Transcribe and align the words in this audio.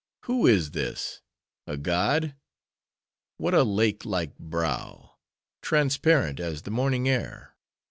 Who 0.21 0.47
is 0.47 0.71
this?—a 0.71 1.77
god? 1.77 2.33
What 3.37 3.53
a 3.53 3.61
lake 3.61 4.03
like 4.03 4.35
brow! 4.39 5.17
transparent 5.61 6.39
as 6.39 6.63
the 6.63 6.71
morning 6.71 7.07
air. 7.07 7.55